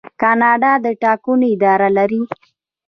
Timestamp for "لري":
1.97-2.21